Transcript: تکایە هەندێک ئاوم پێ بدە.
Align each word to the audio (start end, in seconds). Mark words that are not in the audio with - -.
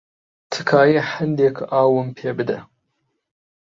تکایە 0.51 1.03
هەندێک 1.13 1.57
ئاوم 1.71 2.07
پێ 2.17 2.29
بدە. 2.37 2.59